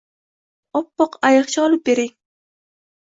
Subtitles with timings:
[0.79, 2.09] Oppoq ayiqcha olib bering